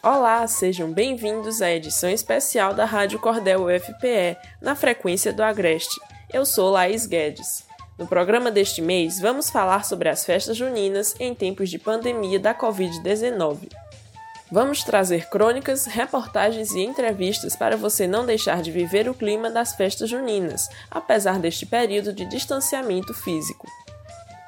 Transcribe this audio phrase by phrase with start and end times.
[0.00, 6.00] Olá, sejam bem-vindos à edição especial da Rádio Cordel UFPE, na frequência do Agreste.
[6.32, 7.64] Eu sou Laís Guedes.
[7.98, 12.54] No programa deste mês, vamos falar sobre as festas juninas em tempos de pandemia da
[12.54, 13.72] Covid-19.
[14.52, 19.74] Vamos trazer crônicas, reportagens e entrevistas para você não deixar de viver o clima das
[19.74, 23.66] festas juninas, apesar deste período de distanciamento físico.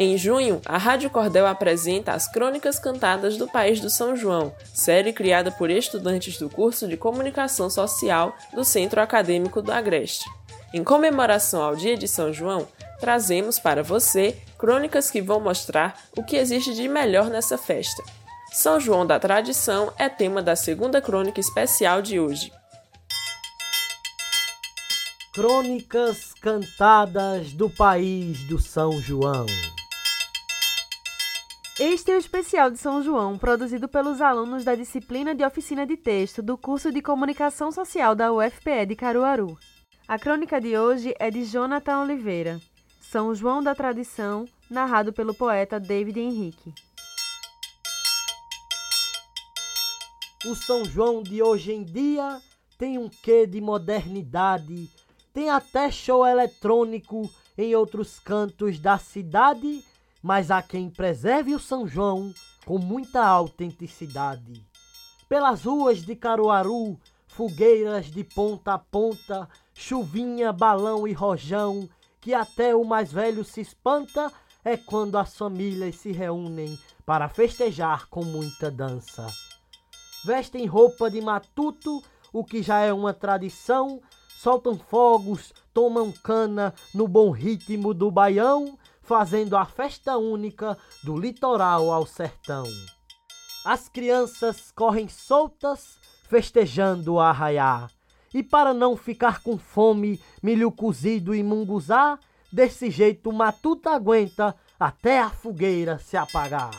[0.00, 5.12] Em junho, a Rádio Cordel apresenta as Crônicas Cantadas do País do São João, série
[5.12, 10.30] criada por estudantes do curso de Comunicação Social do Centro Acadêmico do Agreste.
[10.72, 12.68] Em comemoração ao Dia de São João,
[13.00, 18.00] trazemos para você crônicas que vão mostrar o que existe de melhor nessa festa.
[18.52, 22.52] São João da Tradição é tema da segunda crônica especial de hoje.
[25.34, 29.46] Crônicas Cantadas do País do São João.
[31.80, 35.96] Este é o especial de São João, produzido pelos alunos da disciplina de oficina de
[35.96, 39.56] texto do curso de Comunicação Social da UFPE de Caruaru.
[40.08, 42.60] A crônica de hoje é de Jonathan Oliveira,
[43.00, 46.74] São João da Tradição, narrado pelo poeta David Henrique.
[50.46, 52.40] O São João de hoje em dia
[52.76, 54.90] tem um quê de modernidade,
[55.32, 59.84] tem até show eletrônico em outros cantos da cidade
[60.22, 62.32] mas há quem preserve o São João
[62.64, 64.66] com muita autenticidade.
[65.28, 71.88] Pelas ruas de Caruaru, fogueiras de ponta a ponta, chuvinha, balão e rojão,
[72.20, 74.32] que até o mais velho se espanta,
[74.64, 79.26] é quando as famílias se reúnem para festejar com muita dança.
[80.24, 82.02] Vestem roupa de matuto,
[82.32, 84.00] o que já é uma tradição,
[84.38, 88.77] soltam fogos, tomam cana no bom ritmo do baião,
[89.08, 92.66] fazendo a festa única do litoral ao sertão.
[93.64, 95.96] As crianças correm soltas,
[96.28, 97.88] festejando o arraiá.
[98.34, 102.18] E para não ficar com fome, milho cozido e munguzá,
[102.52, 106.78] desse jeito matuta aguenta até a fogueira se apagar.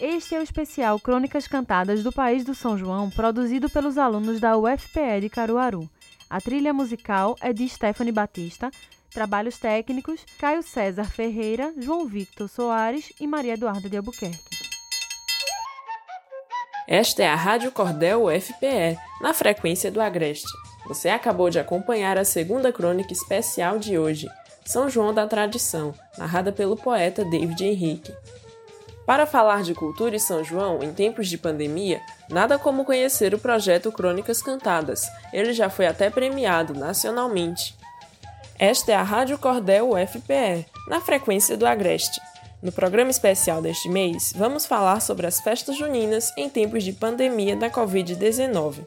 [0.00, 4.56] Este é o especial Crônicas Cantadas do País do São João, produzido pelos alunos da
[4.56, 5.90] UFPE de Caruaru.
[6.30, 8.70] A trilha musical é de Stephanie Batista,
[9.10, 14.58] trabalhos técnicos Caio César Ferreira, João Victor Soares e Maria Eduarda de Albuquerque.
[16.86, 20.48] Esta é a Rádio Cordel UFPE, na frequência do Agreste.
[20.86, 24.26] Você acabou de acompanhar a segunda crônica especial de hoje,
[24.66, 28.12] São João da Tradição, narrada pelo poeta David Henrique.
[29.08, 31.98] Para falar de cultura e São João em tempos de pandemia,
[32.28, 35.08] nada como conhecer o projeto Crônicas Cantadas.
[35.32, 37.74] Ele já foi até premiado nacionalmente.
[38.58, 42.20] Esta é a Rádio Cordel UFPE, na frequência do Agreste.
[42.62, 47.56] No programa especial deste mês, vamos falar sobre as festas juninas em tempos de pandemia
[47.56, 48.86] da Covid-19.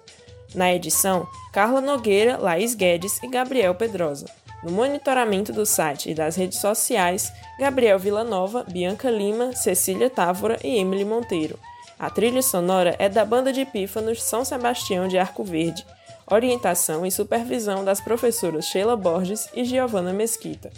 [0.53, 4.28] Na edição, Carla Nogueira, Laís Guedes e Gabriel Pedrosa.
[4.64, 10.78] No monitoramento do site e das redes sociais, Gabriel Villanova, Bianca Lima, Cecília Távora e
[10.78, 11.58] Emily Monteiro.
[11.98, 15.86] A trilha sonora é da Banda de Pífanos São Sebastião de Arco Verde.
[16.30, 20.72] Orientação e supervisão das professoras Sheila Borges e Giovana Mesquita.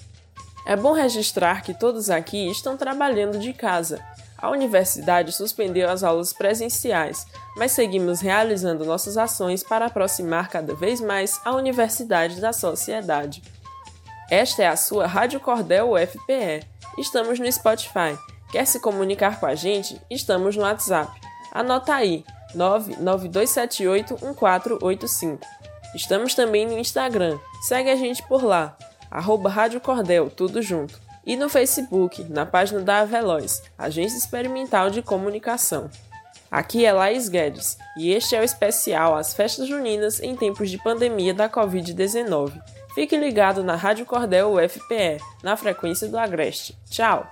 [0.65, 3.99] É bom registrar que todos aqui estão trabalhando de casa.
[4.37, 10.99] A universidade suspendeu as aulas presenciais, mas seguimos realizando nossas ações para aproximar cada vez
[10.99, 13.41] mais a universidade da sociedade.
[14.29, 16.65] Esta é a sua Rádio Cordel UFPE.
[16.97, 18.17] Estamos no Spotify.
[18.51, 20.01] Quer se comunicar com a gente?
[20.09, 21.11] Estamos no WhatsApp.
[21.51, 22.23] Anota aí:
[22.55, 25.39] 992781485.
[25.93, 27.37] Estamos também no Instagram.
[27.61, 28.77] Segue a gente por lá.
[29.11, 30.99] Arroba Rádio Cordel, tudo junto.
[31.25, 35.89] E no Facebook, na página da Aveloz, Agência Experimental de Comunicação.
[36.51, 40.77] Aqui é Laís Guedes e este é o especial As Festas Juninas em tempos de
[40.77, 42.61] pandemia da Covid-19.
[42.93, 46.77] Fique ligado na Rádio Cordel UFPE, na frequência do Agreste.
[46.89, 47.27] Tchau!